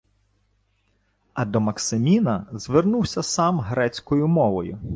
[1.33, 4.77] А до Максиміна звернувся сам грецькою мовою: